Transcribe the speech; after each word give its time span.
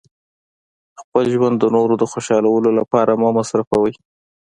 خپل 1.01 1.23
ژوند 1.33 1.55
د 1.59 1.65
نورو 1.75 1.93
د 2.01 2.03
خوشحالولو 2.11 2.69
لپاره 2.79 3.11
مه 3.21 3.29
مصرفوئ. 3.37 3.93